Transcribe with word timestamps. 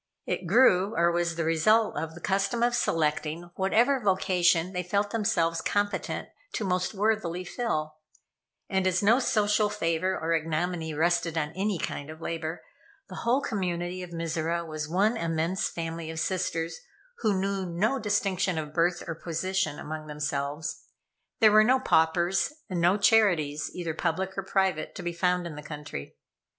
It 0.25 0.47
grew, 0.47 0.95
or 0.97 1.11
was 1.11 1.35
the 1.35 1.43
result 1.43 1.95
of 1.95 2.15
the 2.15 2.21
custom 2.21 2.63
of 2.63 2.73
selecting 2.73 3.51
whatever 3.53 3.99
vocation 3.99 4.73
they 4.73 4.81
felt 4.81 5.11
themselves 5.11 5.61
competent 5.61 6.27
to 6.53 6.63
most 6.65 6.95
worthily 6.95 7.43
fill, 7.43 7.97
and 8.67 8.87
as 8.87 9.03
no 9.03 9.19
social 9.19 9.69
favor 9.69 10.17
or 10.19 10.33
ignominy 10.33 10.91
rested 10.95 11.37
on 11.37 11.51
any 11.51 11.77
kind 11.77 12.09
of 12.09 12.19
labor, 12.19 12.63
the 13.09 13.17
whole 13.17 13.41
community 13.41 14.01
of 14.01 14.09
Mizora 14.09 14.65
was 14.65 14.89
one 14.89 15.15
immense 15.17 15.69
family 15.69 16.09
of 16.09 16.19
sisters 16.19 16.77
who 17.19 17.39
knew 17.39 17.67
no 17.67 17.99
distinction 17.99 18.57
of 18.57 18.73
birth 18.73 19.03
or 19.07 19.13
position 19.13 19.77
among 19.77 20.07
themselves. 20.07 20.81
There 21.41 21.51
were 21.51 21.63
no 21.63 21.79
paupers 21.79 22.51
and 22.71 22.81
no 22.81 22.97
charities, 22.97 23.69
either 23.75 23.93
public 23.93 24.35
or 24.35 24.41
private, 24.41 24.95
to 24.95 25.03
be 25.03 25.13
found 25.13 25.45
in 25.45 25.53
the 25.53 25.61
country. 25.61 26.15